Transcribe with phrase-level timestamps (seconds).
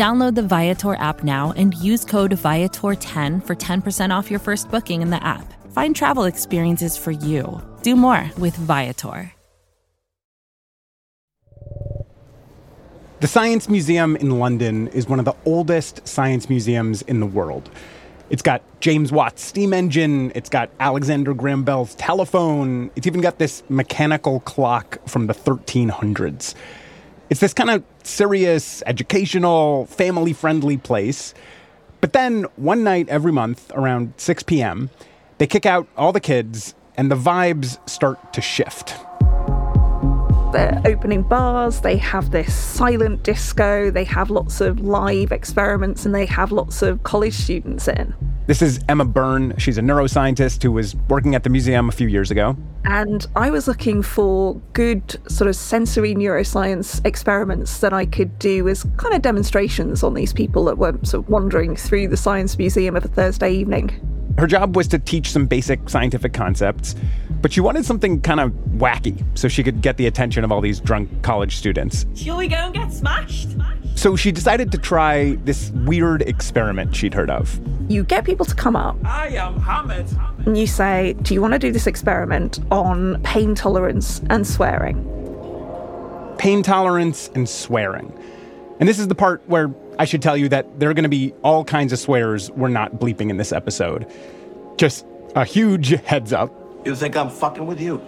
[0.00, 5.02] Download the Viator app now and use code Viator10 for 10% off your first booking
[5.02, 5.44] in the app.
[5.72, 7.60] Find travel experiences for you.
[7.82, 9.30] Do more with Viator.
[13.20, 17.68] The Science Museum in London is one of the oldest science museums in the world.
[18.30, 23.36] It's got James Watt's steam engine, it's got Alexander Graham Bell's telephone, it's even got
[23.36, 26.54] this mechanical clock from the 1300s.
[27.30, 31.32] It's this kind of serious, educational, family friendly place.
[32.00, 34.90] But then one night every month around 6 p.m.,
[35.38, 38.96] they kick out all the kids and the vibes start to shift.
[40.52, 46.12] They're opening bars, they have this silent disco, they have lots of live experiments, and
[46.12, 48.14] they have lots of college students in.
[48.48, 49.54] This is Emma Byrne.
[49.58, 52.56] She's a neuroscientist who was working at the museum a few years ago.
[52.84, 58.68] And I was looking for good sort of sensory neuroscience experiments that I could do
[58.68, 62.58] as kind of demonstrations on these people that were sort of wandering through the Science
[62.58, 63.92] Museum of a Thursday evening.
[64.38, 66.94] Her job was to teach some basic scientific concepts,
[67.42, 70.60] but she wanted something kind of wacky so she could get the attention of all
[70.60, 72.06] these drunk college students.
[72.14, 73.48] Shall we go and get smashed?
[73.96, 77.60] So she decided to try this weird experiment she'd heard of.
[77.90, 80.06] You get people to come up I am Hamid.
[80.46, 85.04] and you say, Do you want to do this experiment on pain tolerance and swearing?
[86.38, 88.10] Pain tolerance and swearing.
[88.80, 91.10] And this is the part where I should tell you that there are going to
[91.10, 94.10] be all kinds of swears we're not bleeping in this episode.
[94.78, 95.04] Just
[95.36, 96.50] a huge heads up.
[96.86, 98.00] You think I'm fucking with you?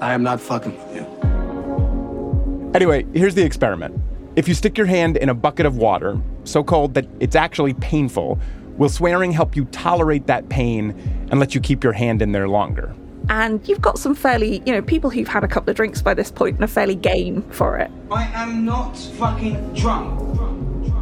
[0.00, 2.72] I am not fucking with you.
[2.74, 4.00] Anyway, here's the experiment.
[4.34, 7.74] If you stick your hand in a bucket of water, so cold that it's actually
[7.74, 8.40] painful,
[8.78, 10.92] will swearing help you tolerate that pain
[11.30, 12.94] and let you keep your hand in there longer?
[13.32, 16.12] And you've got some fairly, you know, people who've had a couple of drinks by
[16.12, 17.90] this point and are fairly game for it.
[18.10, 20.20] I am not fucking drunk.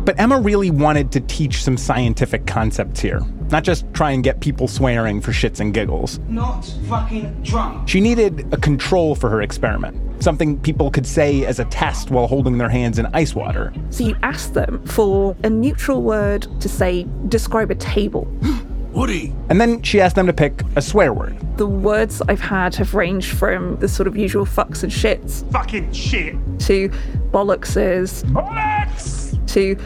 [0.05, 3.21] But Emma really wanted to teach some scientific concepts here,
[3.51, 6.21] not just try and get people swearing for shits and giggles.
[6.29, 7.89] Not fucking drunk.
[7.89, 12.29] She needed a control for her experiment, something people could say as a test while
[12.29, 13.73] holding their hands in ice water.
[13.91, 18.33] So you ask them for a neutral word to say, describe a table.
[18.93, 19.33] Woody.
[19.49, 21.37] And then she asked them to pick a swear word.
[21.59, 25.93] The words I've had have ranged from the sort of usual fucks and shits Fucking
[25.93, 26.35] shit.
[26.61, 26.89] to
[27.31, 29.29] bollockses Bollocks!
[29.49, 29.77] to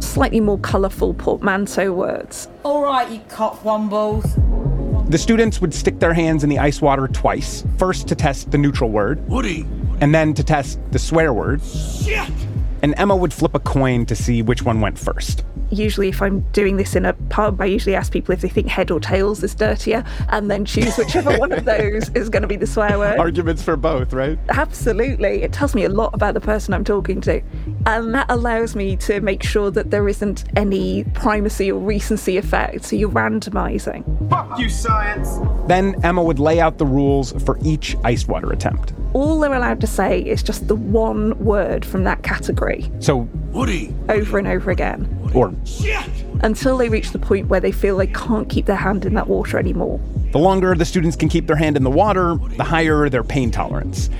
[0.00, 2.48] slightly more colourful portmanteau words.
[2.64, 4.24] All right, you cock wombles.
[5.10, 8.58] The students would stick their hands in the ice water twice, first to test the
[8.58, 9.66] neutral word, Woody.
[10.00, 11.62] and then to test the swear word.
[11.62, 12.30] Shit!
[12.84, 15.42] And Emma would flip a coin to see which one went first.
[15.70, 18.66] Usually, if I'm doing this in a pub, I usually ask people if they think
[18.66, 22.46] head or tails is dirtier and then choose whichever one of those is going to
[22.46, 23.18] be the swear word.
[23.18, 24.38] Arguments for both, right?
[24.50, 25.42] Absolutely.
[25.42, 27.40] It tells me a lot about the person I'm talking to.
[27.86, 32.84] And that allows me to make sure that there isn't any primacy or recency effect.
[32.84, 34.28] So you're randomizing.
[34.28, 35.38] Fuck you, science!
[35.68, 38.92] Then Emma would lay out the rules for each ice water attempt.
[39.14, 43.94] All they're allowed to say is just the one word from that category So, Woody.
[44.08, 46.04] over and over again or Shit!
[46.42, 49.28] until they reach the point where they feel they can't keep their hand in that
[49.28, 50.00] water anymore.
[50.32, 53.50] the longer the students can keep their hand in the water, the higher their pain
[53.50, 54.10] tolerance.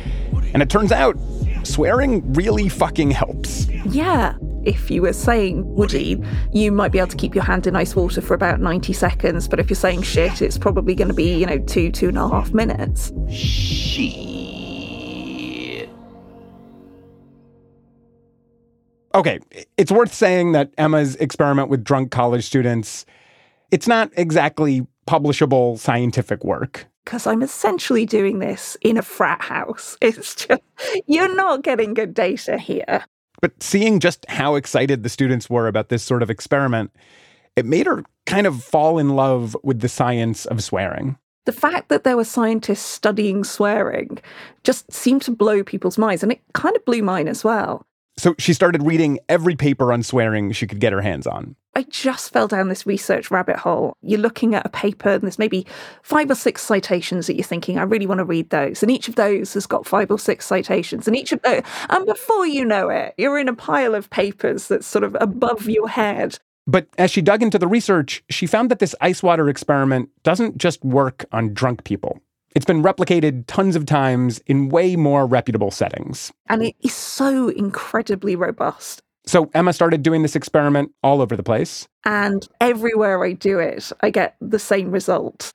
[0.55, 1.17] And it turns out,
[1.65, 3.67] swearing really fucking helps.
[3.87, 4.37] Yeah.
[4.65, 6.23] If you were saying Woody,
[6.53, 9.49] you might be able to keep your hand in ice water for about 90 seconds,
[9.49, 12.17] but if you're saying shit, it's probably going to be, you know, two, two and
[12.17, 13.13] a half minutes.
[13.31, 14.44] Shit.
[19.15, 19.39] Okay,
[19.77, 23.07] it's worth saying that Emma's experiment with drunk college students,
[23.71, 26.87] it's not exactly publishable scientific work.
[27.05, 29.97] Because I'm essentially doing this in a frat house.
[30.03, 30.63] It's just,
[31.07, 33.05] you're not getting good data here.
[33.41, 36.91] But seeing just how excited the students were about this sort of experiment,
[37.57, 41.17] it made her kind of fall in love with the science of swearing.
[41.45, 44.19] The fact that there were scientists studying swearing
[44.65, 47.87] just seemed to blow people's minds, and it kind of blew mine as well.
[48.17, 51.57] So she started reading every paper on swearing she could get her hands on.
[51.77, 53.95] I just fell down this research rabbit hole.
[54.01, 55.67] You're looking at a paper, and there's maybe
[56.03, 58.83] five or six citations that you're thinking, I really want to read those.
[58.83, 61.09] And each of those has got five or six citations.
[61.09, 64.69] And each of those, and before you know it, you're in a pile of papers
[64.69, 66.39] that's sort of above your head.
[66.67, 70.57] But as she dug into the research, she found that this ice water experiment doesn't
[70.57, 72.21] just work on drunk people.
[72.55, 76.33] It's been replicated tons of times in way more reputable settings.
[76.49, 79.03] And it is so incredibly robust.
[79.27, 81.89] So Emma started doing this experiment all over the place.
[82.05, 85.51] And everywhere I do it, I get the same result.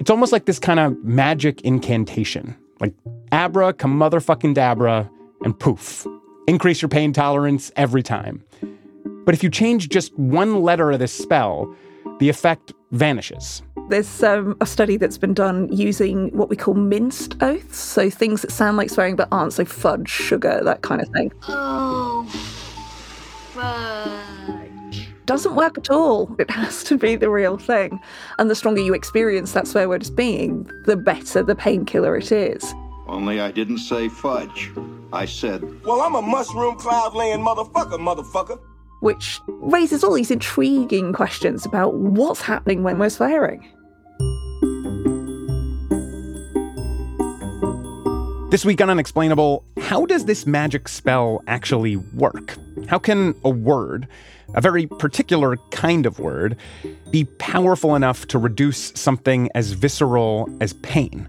[0.00, 2.56] It's almost like this kind of magic incantation.
[2.80, 2.94] Like
[3.30, 5.08] abra, come motherfucking dabra,
[5.44, 6.04] and poof.
[6.48, 8.42] Increase your pain tolerance every time.
[9.24, 11.72] But if you change just one letter of this spell,
[12.18, 13.62] the effect vanishes.
[13.88, 18.42] There's um, a study that's been done using what we call minced oaths, so things
[18.42, 21.32] that sound like swearing but aren't, so fudge, sugar, that kind of thing.
[21.48, 22.24] Oh,
[23.52, 25.08] fudge.
[25.26, 26.34] Doesn't work at all.
[26.38, 28.00] It has to be the real thing.
[28.38, 32.32] And the stronger you experience that swear word as being, the better the painkiller it
[32.32, 32.74] is.
[33.06, 34.70] Only I didn't say fudge.
[35.12, 38.60] I said, Well, I'm a mushroom cloud laying motherfucker, motherfucker.
[39.00, 43.66] Which raises all these intriguing questions about what's happening when we're swearing.
[48.50, 52.56] This week on Unexplainable, how does this magic spell actually work?
[52.88, 54.08] How can a word,
[54.54, 56.56] a very particular kind of word,
[57.10, 61.28] be powerful enough to reduce something as visceral as pain?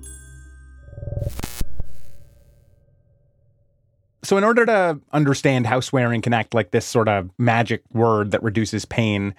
[4.31, 8.31] So, in order to understand how swearing can act like this sort of magic word
[8.31, 9.35] that reduces pain,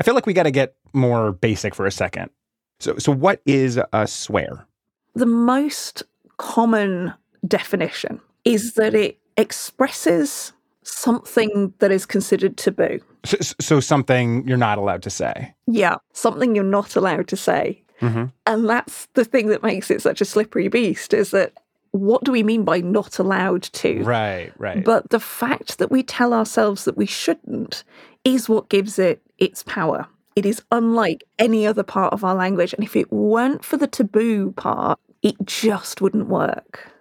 [0.00, 2.30] I feel like we got to get more basic for a second.
[2.80, 4.66] So, so what is a swear?
[5.14, 6.02] The most
[6.38, 7.14] common
[7.46, 10.52] definition is that it expresses
[10.82, 12.98] something that is considered taboo.
[13.24, 15.54] So, so something you're not allowed to say.
[15.68, 17.80] Yeah, something you're not allowed to say.
[18.00, 18.24] Mm-hmm.
[18.44, 21.52] And that's the thing that makes it such a slippery beast is that
[21.96, 24.02] what do we mean by not allowed to?
[24.02, 24.84] Right, right.
[24.84, 27.84] But the fact that we tell ourselves that we shouldn't
[28.24, 30.06] is what gives it its power.
[30.34, 32.74] It is unlike any other part of our language.
[32.74, 36.92] And if it weren't for the taboo part, it just wouldn't work.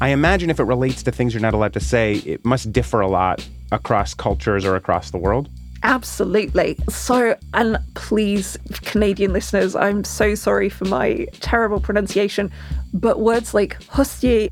[0.00, 3.00] I imagine if it relates to things you're not allowed to say, it must differ
[3.00, 5.48] a lot across cultures or across the world.
[5.82, 6.76] Absolutely.
[6.88, 12.50] So, and please, Canadian listeners, I'm so sorry for my terrible pronunciation,
[12.92, 14.50] but words like hostie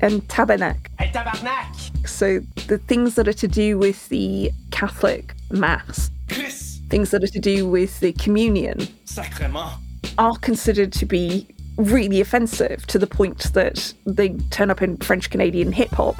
[0.00, 0.92] and tabernacle.
[2.06, 6.80] So, the things that are to do with the Catholic Mass, Chris!
[6.88, 9.78] things that are to do with the communion, Sacrement!
[10.18, 15.30] are considered to be really offensive to the point that they turn up in French
[15.30, 16.16] Canadian hip hop.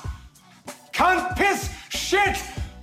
[0.93, 2.37] cunt, piss, shit,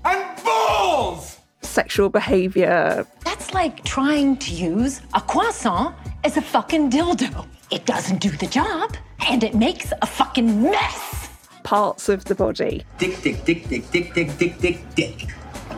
[0.04, 1.41] and balls!
[1.72, 3.06] Sexual behavior.
[3.24, 7.46] That's like trying to use a croissant as a fucking dildo.
[7.70, 8.94] It doesn't do the job,
[9.26, 11.30] and it makes a fucking mess.
[11.64, 12.84] Parts of the body.
[12.98, 15.22] Dick, dick, dick, dick, dick, dick, dick, dick, dick.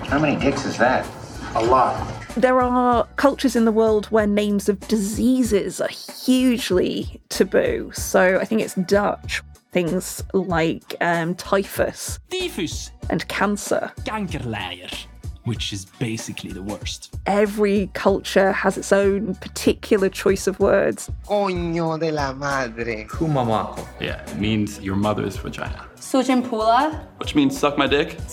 [0.09, 1.07] How many dicks is that?
[1.55, 1.95] A lot.
[2.37, 5.87] There are cultures in the world where names of diseases are
[6.25, 7.93] hugely taboo.
[7.95, 9.43] So I think it's Dutch.
[9.71, 13.93] Things like um, typhus Typhus, and cancer.
[14.01, 15.07] kankerleier,
[15.45, 17.15] which is basically the worst.
[17.27, 21.11] Every culture has its own particular choice of words.
[21.27, 23.05] Coño de la madre.
[23.09, 23.87] Kumamako.
[24.01, 25.87] Yeah, it means your mother's vagina.
[25.97, 27.07] Sujampula.
[27.19, 28.17] Which means suck my dick?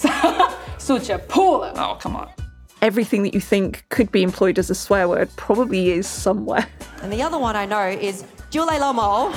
[0.77, 1.74] Sujapula.
[1.75, 2.30] Oh, come on.
[2.82, 6.68] Everything that you think could be employed as a swear word probably is somewhere.
[7.03, 9.32] And the other one I know is Jule Lomo,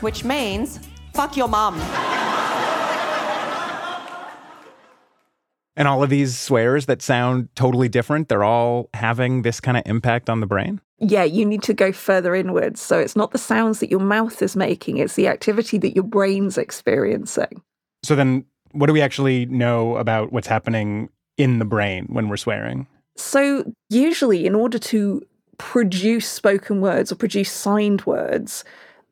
[0.00, 0.80] which means
[1.14, 1.80] fuck your mum.
[5.80, 9.82] And all of these swears that sound totally different, they're all having this kind of
[9.86, 10.78] impact on the brain.
[10.98, 12.82] Yeah, you need to go further inwards.
[12.82, 16.04] So it's not the sounds that your mouth is making, it's the activity that your
[16.04, 17.62] brain's experiencing.
[18.02, 21.08] So then, what do we actually know about what's happening
[21.38, 22.86] in the brain when we're swearing?
[23.16, 25.22] So, usually, in order to
[25.56, 28.64] produce spoken words or produce signed words,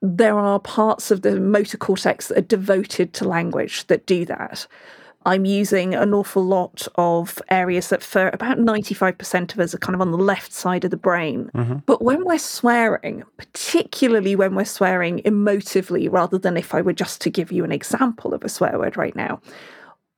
[0.03, 4.67] there are parts of the motor cortex that are devoted to language that do that.
[5.29, 9.95] I'm using an awful lot of areas that, for about 95% of us, are kind
[9.95, 11.51] of on the left side of the brain.
[11.55, 11.77] Mm-hmm.
[11.85, 17.21] But when we're swearing, particularly when we're swearing emotively, rather than if I were just
[17.21, 19.39] to give you an example of a swear word right now,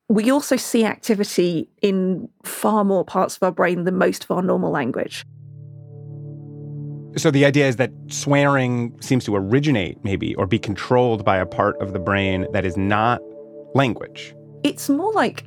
[0.07, 4.41] we also see activity in far more parts of our brain than most of our
[4.41, 5.25] normal language.
[7.17, 11.45] So the idea is that swearing seems to originate, maybe, or be controlled by a
[11.45, 13.21] part of the brain that is not
[13.75, 14.33] language.
[14.63, 15.45] It's more like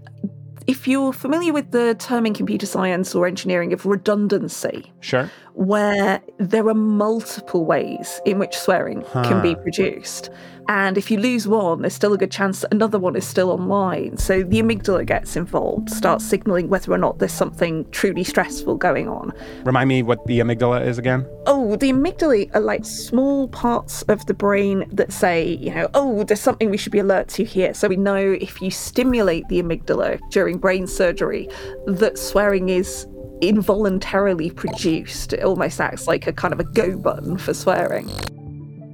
[0.66, 5.30] if you're familiar with the term in computer science or engineering of redundancy, Sure.
[5.54, 10.30] Where there are multiple ways in which swearing can be produced.
[10.68, 14.16] And if you lose one, there's still a good chance another one is still online.
[14.16, 19.08] So the amygdala gets involved, starts signaling whether or not there's something truly stressful going
[19.08, 19.32] on.
[19.64, 21.26] Remind me what the amygdala is again?
[21.46, 26.25] Oh, the amygdala are like small parts of the brain that say, you know, oh,
[26.25, 27.75] there's something we should be alert to here.
[27.75, 31.49] So we know if you stimulate the amygdala during brain surgery,
[31.87, 33.06] that swearing is
[33.40, 35.32] involuntarily produced.
[35.32, 38.10] It almost acts like a kind of a go button for swearing.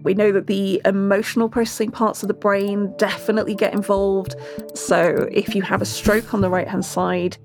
[0.03, 4.35] We know that the emotional processing parts of the brain definitely get involved.
[4.75, 7.37] So if you have a stroke on the right hand side,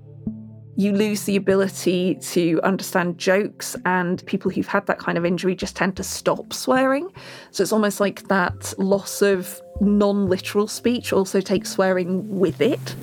[0.78, 5.54] you lose the ability to understand jokes, and people who've had that kind of injury
[5.54, 7.08] just tend to stop swearing.
[7.50, 12.94] So it's almost like that loss of non literal speech also takes swearing with it.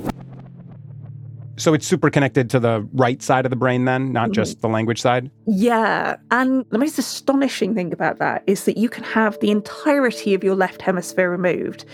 [1.56, 4.34] So it's super connected to the right side of the brain, then, not mm-hmm.
[4.34, 5.30] just the language side?
[5.46, 6.16] Yeah.
[6.32, 10.44] And the most astonishing thing about that is that you can have the entirety of
[10.44, 11.86] your left hemisphere removed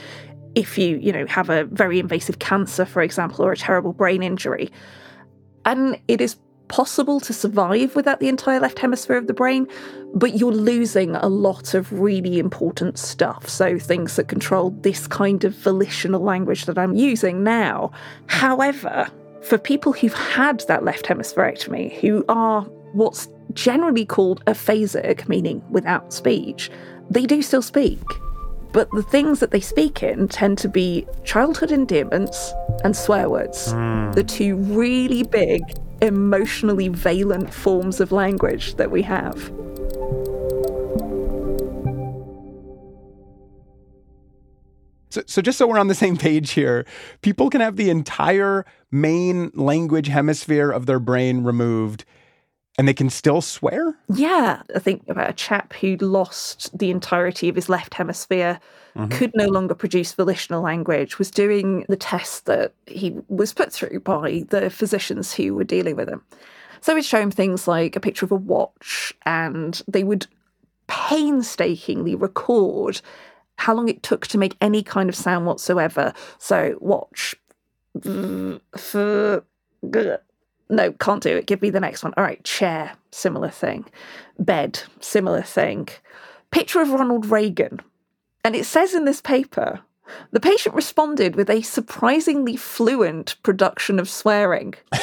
[0.56, 4.24] if you, you know, have a very invasive cancer, for example, or a terrible brain
[4.24, 4.72] injury.
[5.66, 6.38] And it is
[6.70, 9.68] possible to survive without the entire left hemisphere of the brain,
[10.14, 13.50] but you're losing a lot of really important stuff.
[13.50, 17.92] So things that control this kind of volitional language that I'm using now.
[18.28, 19.10] However,
[19.50, 22.62] for people who've had that left hemispherectomy, who are
[22.94, 26.70] what's generally called aphasic, meaning without speech,
[27.10, 28.00] they do still speak.
[28.72, 32.54] But the things that they speak in tend to be childhood endearments
[32.84, 34.12] and swear words, hmm.
[34.12, 35.64] the two really big,
[36.04, 39.52] emotionally valent forms of language that we have.
[45.10, 46.86] So, so just so we're on the same page here,
[47.22, 52.06] people can have the entire main language hemisphere of their brain removed
[52.78, 53.98] and they can still swear?
[54.08, 58.60] Yeah, I think about a chap who lost the entirety of his left hemisphere,
[58.96, 59.12] Mhm.
[59.12, 64.00] could no longer produce volitional language, was doing the test that he was put through
[64.00, 66.22] by the physicians who were dealing with him.
[66.82, 70.28] So we'd show him things like a picture of a watch, and they would
[70.88, 73.02] painstakingly record
[73.60, 76.14] how long it took to make any kind of sound whatsoever.
[76.38, 77.36] So, watch.
[80.72, 81.48] No, can't do it.
[81.48, 82.14] Give me the next one.
[82.16, 83.86] All right, chair, similar thing.
[84.38, 85.90] Bed, similar thing.
[86.52, 87.80] Picture of Ronald Reagan.
[88.44, 89.82] And it says in this paper
[90.32, 94.74] the patient responded with a surprisingly fluent production of swearing.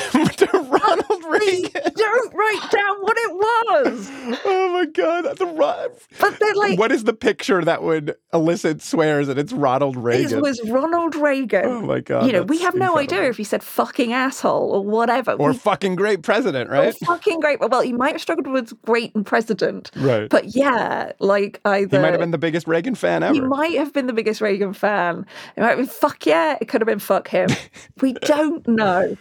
[1.97, 4.11] Don't write down what it was.
[4.45, 5.89] Oh my god, the ro-
[6.21, 10.39] But they're like What is the picture that would elicit swears and it's Ronald Reagan.
[10.39, 11.65] it was Ronald Reagan.
[11.67, 13.19] Oh my God, You know, we that's have no incredible.
[13.19, 15.33] idea if he said fucking asshole or whatever.
[15.33, 16.95] or We- fucking great president, right?
[17.05, 17.61] Fucking great.
[17.61, 19.91] Well, he might have struggled with great and president.
[19.97, 20.29] Right.
[20.29, 23.35] But yeah, like either he might have been the biggest Reagan fan ever.
[23.35, 25.27] He might have been the biggest Reagan fan.
[25.57, 26.57] It might have been fuck yeah.
[26.61, 27.49] It could have been fuck him.
[28.01, 29.17] we don't know.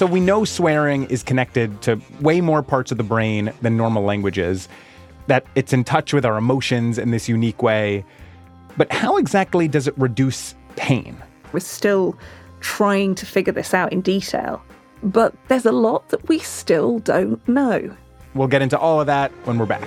[0.00, 4.02] So we know swearing is connected to way more parts of the brain than normal
[4.02, 4.66] languages,
[5.26, 8.06] that it's in touch with our emotions in this unique way.
[8.78, 11.22] But how exactly does it reduce pain?
[11.52, 12.16] We're still
[12.60, 14.62] trying to figure this out in detail.
[15.02, 17.94] But there's a lot that we still don't know.
[18.32, 19.86] We'll get into all of that when we're back.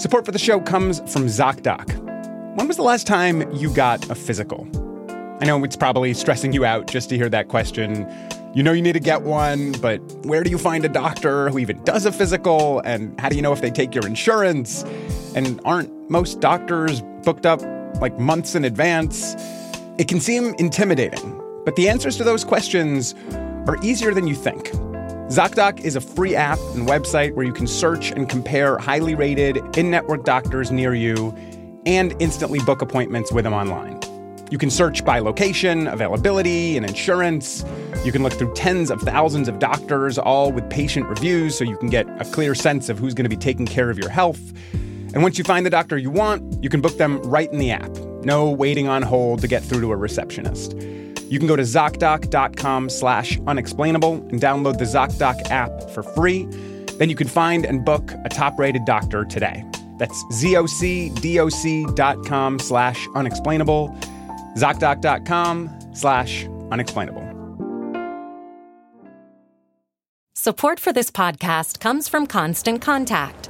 [0.00, 2.56] Support for the show comes from ZocDoc.
[2.56, 4.66] When was the last time you got a physical?
[5.42, 8.10] I know it's probably stressing you out just to hear that question.
[8.54, 11.58] You know you need to get one, but where do you find a doctor who
[11.58, 12.80] even does a physical?
[12.80, 14.84] And how do you know if they take your insurance?
[15.34, 17.60] And aren't most doctors booked up
[18.00, 19.34] like months in advance?
[19.98, 23.14] It can seem intimidating, but the answers to those questions
[23.68, 24.70] are easier than you think.
[25.30, 29.58] ZocDoc is a free app and website where you can search and compare highly rated
[29.78, 31.32] in network doctors near you
[31.86, 34.00] and instantly book appointments with them online.
[34.50, 37.64] You can search by location, availability, and insurance.
[38.04, 41.76] You can look through tens of thousands of doctors, all with patient reviews, so you
[41.76, 44.52] can get a clear sense of who's going to be taking care of your health.
[45.14, 47.70] And once you find the doctor you want, you can book them right in the
[47.70, 47.96] app.
[48.24, 50.74] No waiting on hold to get through to a receptionist.
[51.30, 56.46] You can go to ZocDoc.com slash unexplainable and download the ZocDoc app for free.
[56.98, 59.64] Then you can find and book a top-rated doctor today.
[59.96, 63.96] That's ZocDoc.com slash unexplainable.
[64.56, 67.28] ZocDoc.com slash unexplainable.
[70.34, 73.48] Support for this podcast comes from Constant Contact.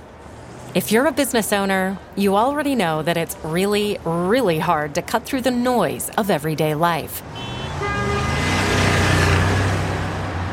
[0.75, 5.25] If you're a business owner, you already know that it's really, really hard to cut
[5.25, 7.23] through the noise of everyday life.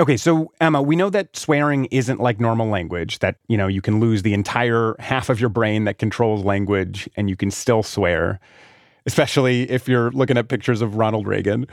[0.00, 3.82] Okay, so Emma, we know that swearing isn't like normal language, that, you know, you
[3.82, 7.82] can lose the entire half of your brain that controls language and you can still
[7.82, 8.40] swear,
[9.04, 11.66] especially if you're looking at pictures of Ronald Reagan.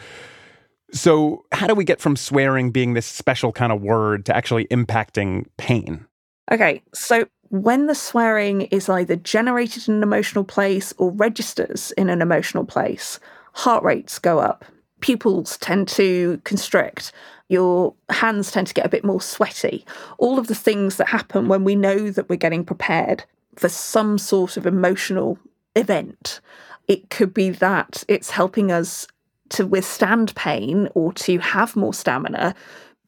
[0.91, 4.65] So, how do we get from swearing being this special kind of word to actually
[4.65, 6.05] impacting pain?
[6.51, 12.09] Okay, so when the swearing is either generated in an emotional place or registers in
[12.09, 13.21] an emotional place,
[13.53, 14.65] heart rates go up,
[14.99, 17.11] pupils tend to constrict,
[17.49, 19.85] your hands tend to get a bit more sweaty.
[20.17, 23.23] All of the things that happen when we know that we're getting prepared
[23.55, 25.37] for some sort of emotional
[25.75, 26.41] event.
[26.87, 29.07] It could be that it's helping us
[29.49, 32.53] to withstand pain or to have more stamina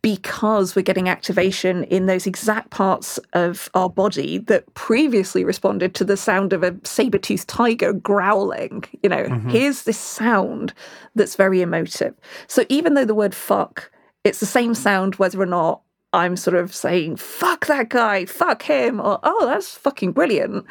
[0.02, 6.06] because we're getting activation in those exact parts of our body that previously responded to
[6.06, 8.86] the sound of a saber-toothed tiger growling.
[9.04, 9.52] You know, Mhm.
[9.52, 10.74] here's this sound
[11.16, 12.14] that's very emotive.
[12.48, 13.92] So even though the word fuck,
[14.24, 15.82] it's the same sound whether or not
[16.14, 20.66] I'm sort of saying, fuck that guy, fuck him, or oh, that's fucking brilliant.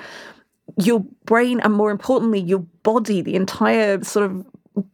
[0.76, 4.44] Your brain, and more importantly, your body, the entire sort of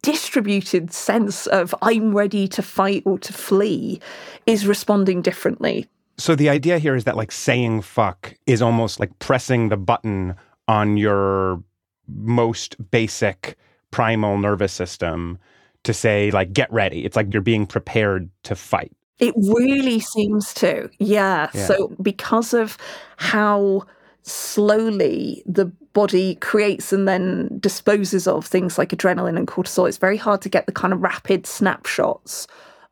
[0.02, 4.00] distributed sense of I'm ready to fight or to flee
[4.46, 5.86] is responding differently.
[6.16, 10.36] So, the idea here is that like saying fuck is almost like pressing the button
[10.68, 11.62] on your
[12.08, 13.56] most basic
[13.90, 15.38] primal nervous system
[15.84, 17.04] to say, like, get ready.
[17.04, 18.92] It's like you're being prepared to fight.
[19.18, 20.90] It really seems to.
[20.98, 21.50] Yeah.
[21.54, 21.66] Yeah.
[21.66, 22.76] So because of
[23.16, 23.84] how
[24.24, 30.16] slowly the body creates and then disposes of things like adrenaline and cortisol, it's very
[30.16, 32.46] hard to get the kind of rapid snapshots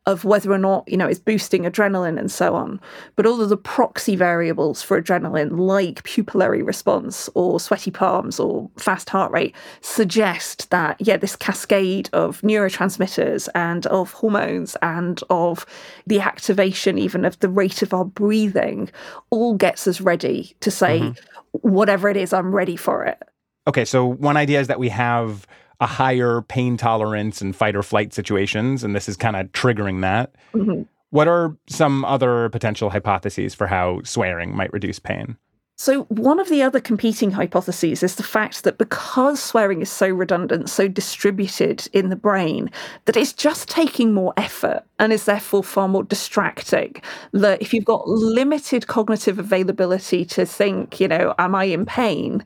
[0.06, 2.80] of whether or not, you know, it's boosting adrenaline and so on.
[3.14, 8.68] But all of the proxy variables for adrenaline, like pupillary response or sweaty palms or
[8.78, 15.64] fast heart rate, suggest that, yeah, this cascade of neurotransmitters and of hormones and of
[16.06, 18.90] the activation even of the rate of our breathing
[19.30, 21.18] all gets us ready to say, Mhm.
[21.52, 23.22] whatever it is, I'm ready for it.
[23.68, 25.46] Okay, so one idea is that we have
[25.82, 30.00] a higher pain tolerance in fight or flight situations, and this is kind of triggering
[30.00, 30.32] that.
[30.54, 30.86] Mhm.
[31.10, 35.36] What are some other potential hypotheses for how swearing might reduce pain?
[35.76, 40.06] So, one of the other competing hypotheses is the fact that because swearing is so
[40.08, 42.70] redundant, so distributed in the brain,
[43.06, 46.94] that it's just taking more effort and is therefore far more distracting.
[47.32, 52.44] That if you've got limited cognitive availability to think, you know, am I in pain?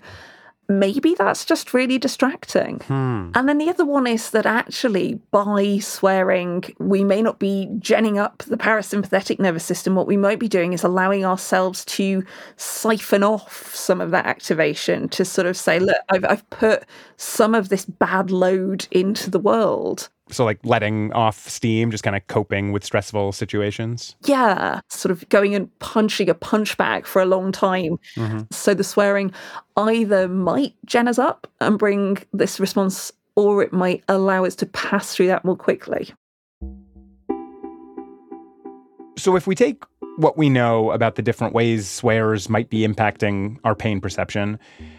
[0.69, 2.81] Maybe that's just really distracting.
[2.81, 3.31] Hmm.
[3.35, 8.19] And then the other one is that actually, by swearing, we may not be genning
[8.19, 9.95] up the parasympathetic nervous system.
[9.95, 12.25] What we might be doing is allowing ourselves to
[12.57, 16.85] siphon off some of that activation to sort of say, look, I've, I've put
[17.17, 20.09] some of this bad load into the world.
[20.29, 24.17] So, like letting off steam, just kind of coping with stressful situations.
[24.25, 27.99] Yeah, sort of going and punching a punch bag for a long time.
[28.17, 28.41] Mm-hmm.
[28.51, 29.33] So the swearing
[29.77, 34.67] either might gen us up and bring this response, or it might allow us to
[34.67, 36.13] pass through that more quickly.
[39.17, 39.85] So, if we take
[40.17, 44.59] what we know about the different ways swears might be impacting our pain perception,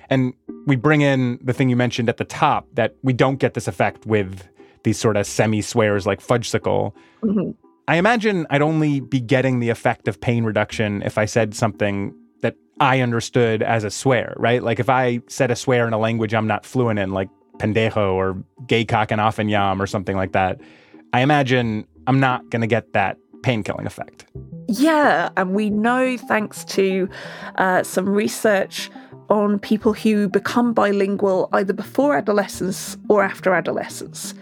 [0.10, 0.34] and
[0.66, 3.68] we bring in the thing you mentioned at the top that we don't get this
[3.68, 4.48] effect with
[4.88, 6.94] these sort of semi swears like fudgesicle.
[7.22, 7.52] Mm-hmm.
[7.90, 12.16] I imagine I'd only be getting the effect of pain reduction if I said something
[12.42, 14.64] that I understood as a swear, right?
[14.64, 18.14] Like if I said a swear in a language I'm not fluent in, like pendejo
[18.14, 20.62] or gay cock and offen yam or something like that,
[21.12, 24.26] I imagine I'm not going to get that pain killing effect.
[24.70, 27.10] Yeah, and we know thanks to
[27.58, 28.90] uh, some research
[29.30, 34.34] on people who become bilingual either before adolescence or after adolescence.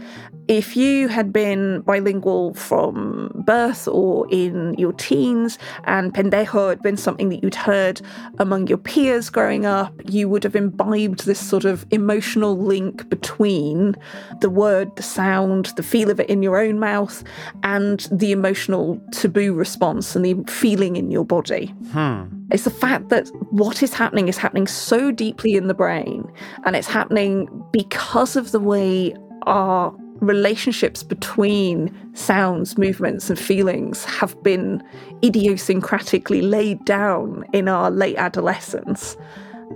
[0.48, 6.98] If you had been bilingual from birth or in your teens, and pendejo had been
[6.98, 8.02] something that you'd heard
[8.38, 13.96] among your peers growing up, you would have imbibed this sort of emotional link between
[14.42, 17.24] the word, the sound, the feel of it in your own mouth,
[17.64, 21.68] and the emotional taboo response and the feeling in your body.
[21.92, 22.26] Hmm.
[22.52, 26.32] It's the fact that what is happening is happening so deeply in the brain,
[26.66, 29.16] and it's happening because of the way
[29.48, 34.84] our relationships between sounds, movements, and feelings have been
[35.22, 39.18] idiosyncratically laid down in our late adolescence.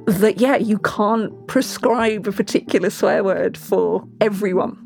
[0.05, 4.77] That, yeah, you can't prescribe a particular swear word for everyone.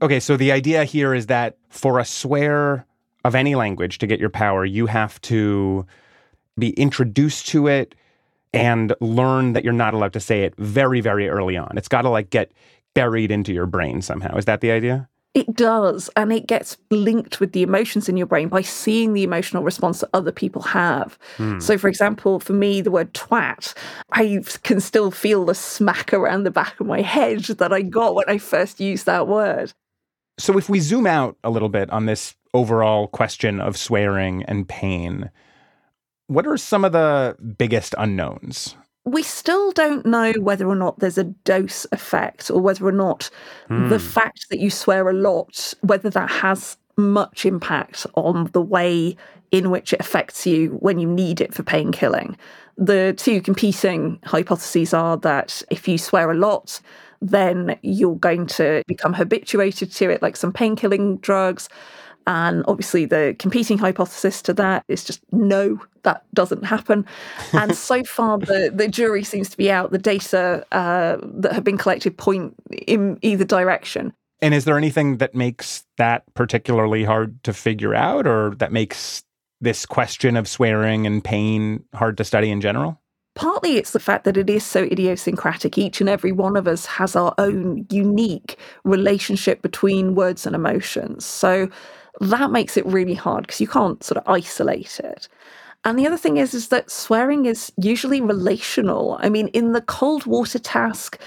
[0.00, 2.86] Okay, so the idea here is that for a swear
[3.24, 5.84] of any language to get your power, you have to
[6.58, 7.94] be introduced to it
[8.52, 11.76] and learn that you're not allowed to say it very, very early on.
[11.76, 12.52] It's got to like get
[12.98, 14.36] buried into your brain somehow.
[14.36, 15.08] Is that the idea?
[15.34, 16.10] It does.
[16.16, 20.00] And it gets linked with the emotions in your brain by seeing the emotional response
[20.00, 21.16] that other people have.
[21.36, 21.60] Hmm.
[21.60, 23.74] So, for example, for me, the word twat,
[24.10, 28.16] I can still feel the smack around the back of my head that I got
[28.16, 29.72] when I first used that word.
[30.38, 34.68] So, if we zoom out a little bit on this overall question of swearing and
[34.68, 35.30] pain,
[36.26, 38.74] what are some of the biggest unknowns?
[39.08, 43.30] We still don't know whether or not there's a dose effect or whether or not
[43.68, 43.88] Hmm.
[43.88, 49.16] the fact that you swear a lot, whether that has much impact on the way
[49.50, 52.36] in which it affects you when you need it for pain killing.
[52.76, 56.80] The two competing hypotheses are that if you swear a lot,
[57.20, 61.68] then you're going to become habituated to it, like some pain killing drugs.
[62.28, 67.06] And obviously, the competing hypothesis to that is just no, that doesn't happen.
[67.54, 69.92] And so far, the, the jury seems to be out.
[69.92, 72.54] The data uh, that have been collected point
[72.86, 74.12] in either direction.
[74.42, 79.24] And is there anything that makes that particularly hard to figure out or that makes
[79.62, 83.00] this question of swearing and pain hard to study in general?
[83.36, 85.78] Partly it's the fact that it is so idiosyncratic.
[85.78, 91.24] Each and every one of us has our own unique relationship between words and emotions.
[91.24, 91.70] So
[92.20, 95.28] that makes it really hard because you can't sort of isolate it.
[95.84, 99.16] And the other thing is, is that swearing is usually relational.
[99.20, 101.18] I mean, in the cold water task,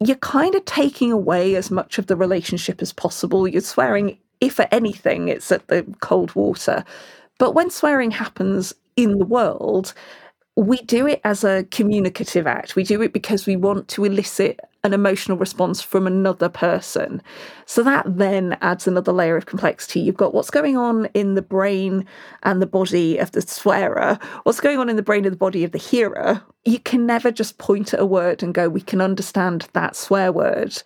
[0.00, 3.46] you're kind of taking away as much of the relationship as possible.
[3.46, 6.84] You're swearing, if at anything, it's at the cold water.
[7.38, 9.92] But when swearing happens in the world,
[10.56, 12.74] we do it as a communicative act.
[12.74, 17.20] We do it because we want to elicit an emotional response from another person.
[17.66, 20.00] So that then adds another layer of complexity.
[20.00, 22.06] You've got what's going on in the brain
[22.44, 25.64] and the body of the swearer, what's going on in the brain and the body
[25.64, 26.42] of the hearer.
[26.64, 30.32] You can never just point at a word and go, we can understand that swear
[30.32, 30.80] word.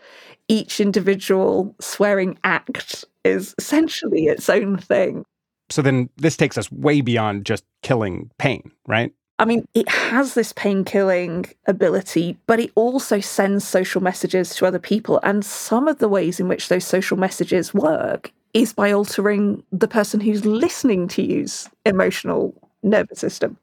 [0.49, 5.25] Each individual swearing act is essentially its own thing.
[5.71, 9.13] So then this takes us way beyond just killing pain, right?
[9.43, 14.67] I mean, it has this pain killing ability, but it also sends social messages to
[14.67, 15.19] other people.
[15.25, 19.89] And some of the ways in which those social messages work is by altering the
[19.89, 23.57] person who's listening to you's emotional nervous system.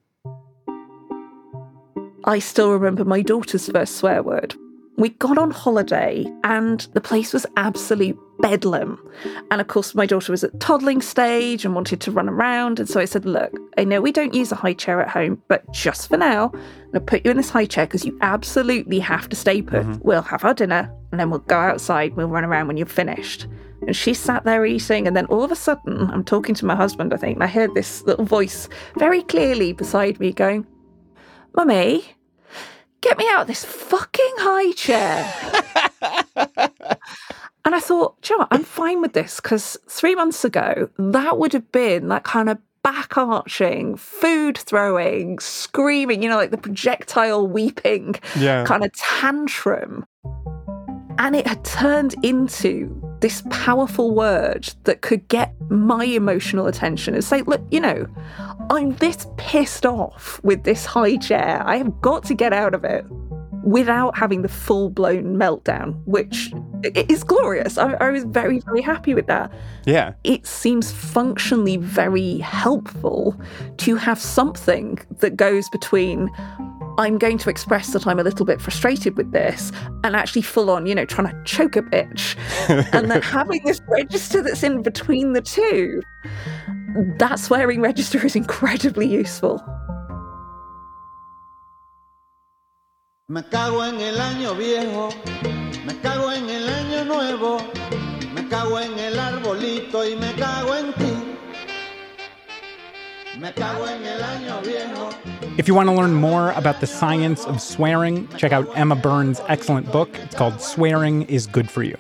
[2.25, 4.55] I still remember my daughter's first swear word.
[4.99, 8.99] We got on holiday and the place was absolute bedlam.
[9.49, 12.81] And of course, my daughter was at toddling stage and wanted to run around.
[12.81, 15.41] And so I said, Look, I know we don't use a high chair at home,
[15.47, 18.17] but just for now, I'm going to put you in this high chair because you
[18.19, 19.85] absolutely have to stay put.
[19.85, 20.01] Mm-hmm.
[20.01, 22.15] We'll have our dinner and then we'll go outside.
[22.15, 23.47] We'll run around when you're finished.
[23.88, 25.07] And she sat there eating.
[25.07, 27.47] And then all of a sudden, I'm talking to my husband, I think, and I
[27.47, 30.67] heard this little voice very clearly beside me going,
[31.55, 32.03] Mummy,
[33.01, 35.33] get me out of this fucking high chair.
[37.65, 38.47] and I thought, "Do you know what?
[38.51, 42.57] I'm fine with this because three months ago, that would have been that kind of
[42.83, 48.63] back arching, food throwing, screaming, you know, like the projectile weeping Yeah.
[48.65, 50.05] kind of tantrum.
[51.17, 57.23] And it had turned into this powerful word that could get my emotional attention and
[57.23, 58.08] say, look, you know,
[58.69, 61.62] I'm this pissed off with this high chair.
[61.65, 63.05] I have got to get out of it
[63.63, 66.51] without having the full blown meltdown, which
[66.95, 67.77] is glorious.
[67.77, 69.51] I, I was very, very happy with that.
[69.86, 70.13] Yeah.
[70.23, 73.39] It seems functionally very helpful
[73.77, 76.29] to have something that goes between
[76.99, 79.71] I'm going to express that I'm a little bit frustrated with this
[80.03, 82.35] and actually full on, you know, trying to choke a bitch.
[82.93, 86.01] and then having this register that's in between the two,
[87.19, 89.63] that swearing register is incredibly useful.
[93.29, 95.09] Me cago en el año viejo,
[95.85, 97.62] me cago en el año nuevo,
[98.33, 101.18] me cago en el arbolito y me cago en ti.
[105.58, 109.39] If you want to learn more about the science of swearing, check out Emma Byrne's
[109.47, 110.10] excellent book.
[110.19, 111.97] It's called Swearing is Good for You.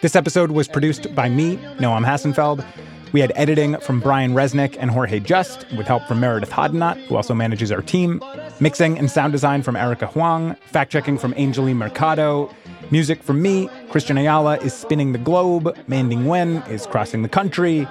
[0.00, 2.64] This episode was produced by me, Noam Hassenfeld.
[3.12, 7.16] We had editing from Brian Resnick and Jorge Just, with help from Meredith Hodnott, who
[7.16, 8.22] also manages our team.
[8.58, 10.54] Mixing and sound design from Erica Huang.
[10.66, 12.50] Fact checking from Angeline Mercado.
[12.90, 13.68] Music from me.
[13.90, 15.76] Christian Ayala is spinning the globe.
[15.86, 17.86] Manding Wen is crossing the country.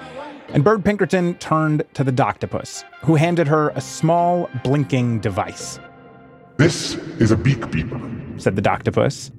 [0.52, 5.80] And Bird Pinkerton turned to the Doctopus, who handed her a small, blinking device.
[6.58, 7.90] This is a beak beep,
[8.36, 9.30] said the Doctopus.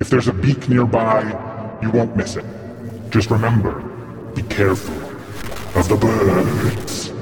[0.00, 2.46] If there's a beak nearby, you won't miss it.
[3.10, 3.80] Just remember,
[4.34, 4.94] be careful
[5.78, 7.12] of the birds.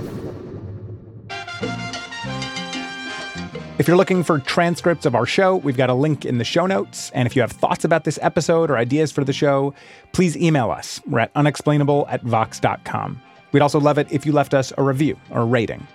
[3.81, 6.67] If you're looking for transcripts of our show, we've got a link in the show
[6.67, 7.11] notes.
[7.15, 9.75] And if you have thoughts about this episode or ideas for the show,
[10.13, 11.01] please email us.
[11.07, 13.21] We're at unexplainable at vox.com.
[13.53, 15.87] We'd also love it if you left us a review or a rating.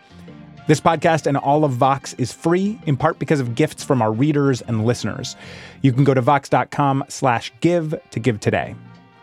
[0.68, 4.12] This podcast and all of Vox is free, in part because of gifts from our
[4.12, 5.36] readers and listeners.
[5.84, 8.76] You can go to vox.com slash give to give today.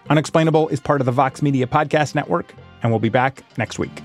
[0.09, 4.03] Unexplainable is part of the Vox Media Podcast Network, and we'll be back next week.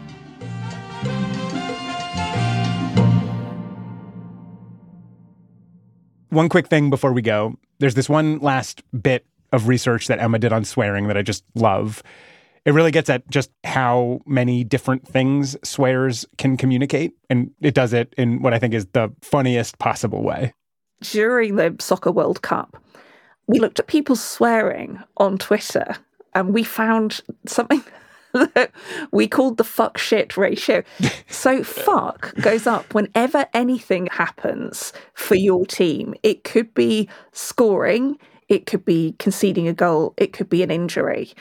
[6.30, 7.58] One quick thing before we go.
[7.80, 11.44] There's this one last bit of research that Emma did on swearing that I just
[11.56, 12.04] love.
[12.68, 17.94] It really gets at just how many different things swears can communicate, and it does
[17.94, 20.54] it in what I think is the funniest possible way.
[21.00, 22.76] During the Soccer World Cup,
[23.48, 25.96] we looked at people swearing on Twitter
[26.36, 27.82] and we found something
[28.34, 28.72] that
[29.14, 30.84] we called the fuck shit ratio.
[31.30, 36.16] So fuck goes up whenever anything happens for your team.
[36.24, 38.18] It could be scoring,
[38.50, 41.34] it could be conceding a goal, it could be an injury.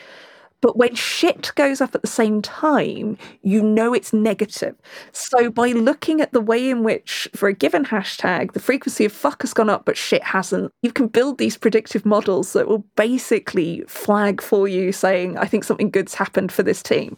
[0.61, 4.75] But when shit goes up at the same time, you know it's negative.
[5.11, 9.11] So by looking at the way in which, for a given hashtag, the frequency of
[9.11, 12.85] fuck has gone up but shit hasn't, you can build these predictive models that will
[12.95, 17.17] basically flag for you saying, I think something good's happened for this team.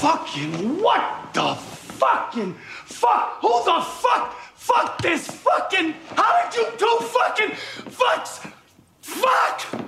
[0.00, 3.40] Fucking what the fucking fuck?
[3.40, 4.34] Who the fuck?
[4.54, 5.94] Fuck this fucking.
[6.16, 7.50] How did you do fucking
[7.90, 8.52] fucks?
[9.00, 9.86] Fuck!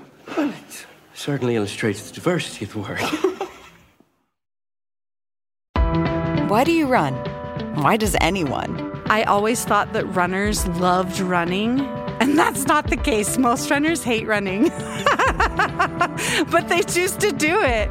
[1.18, 3.00] Certainly illustrates the diversity of the word.
[6.48, 7.14] Why do you run?
[7.74, 9.02] Why does anyone?
[9.06, 11.80] I always thought that runners loved running,
[12.20, 13.36] and that's not the case.
[13.36, 14.68] Most runners hate running,
[16.50, 17.90] but they choose to do it.